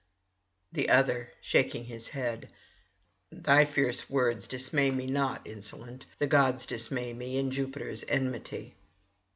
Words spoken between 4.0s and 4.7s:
words